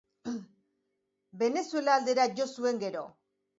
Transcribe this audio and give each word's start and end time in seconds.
Venezuela 1.43 1.95
aldera 1.99 2.27
jo 2.41 2.51
zuen 2.57 2.83
gero. 2.89 3.07